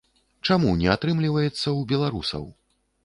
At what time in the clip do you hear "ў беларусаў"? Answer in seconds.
1.63-2.43